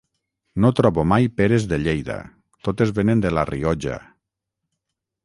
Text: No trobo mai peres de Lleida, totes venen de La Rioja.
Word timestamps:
No 0.63 0.71
trobo 0.77 1.03
mai 1.11 1.27
peres 1.41 1.67
de 1.73 1.79
Lleida, 1.83 2.15
totes 2.69 2.95
venen 3.01 3.21
de 3.27 3.33
La 3.39 3.45
Rioja. 3.53 3.99